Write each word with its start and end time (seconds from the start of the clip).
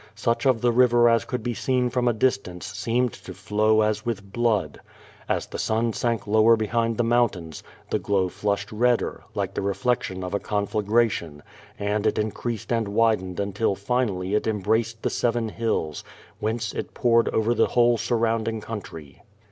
Such 0.15 0.47
of 0.47 0.61
the 0.61 0.71
river 0.71 1.07
as 1.09 1.25
could 1.25 1.43
be 1.43 1.53
seen 1.53 1.91
from 1.91 2.07
a 2.07 2.11
dis 2.13 2.35
tance 2.39 2.65
seemed 2.65 3.13
to 3.13 3.35
flow 3.35 3.81
as 3.81 4.03
with 4.03 4.33
blood. 4.33 4.79
As 5.29 5.45
the 5.45 5.59
sun 5.59 5.93
sank 5.93 6.25
lower 6.25 6.55
behind 6.57 6.97
the 6.97 7.03
mountains, 7.03 7.61
the 7.91 7.99
glow 7.99 8.27
flushed 8.27 8.71
redder, 8.71 9.23
like 9.35 9.53
the 9.53 9.61
re 9.61 9.75
flection 9.75 10.23
of 10.23 10.33
a 10.33 10.39
conflagration, 10.39 11.43
and 11.77 12.07
it 12.07 12.17
increased 12.17 12.73
and 12.73 12.87
widened 12.87 13.39
un 13.39 13.53
til 13.53 13.75
filially 13.75 14.33
it 14.35 14.47
embraced 14.47 15.03
the 15.03 15.11
seven 15.11 15.49
hills, 15.49 16.03
whence 16.39 16.73
it 16.73 16.95
poured 16.95 17.29
over 17.29 17.53
the 17.53 17.67
whole 17.67 17.95
surrounding 17.99 18.59
country. 18.59 19.21